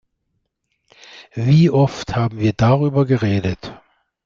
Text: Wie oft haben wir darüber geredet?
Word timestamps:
Wie 1.35 1.69
oft 1.69 2.15
haben 2.15 2.39
wir 2.39 2.53
darüber 2.53 3.05
geredet? 3.05 3.71